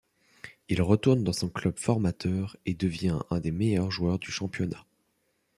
[0.67, 4.83] Il retourne dans son club formateur et devient un des meilleurs joueurs du championnat.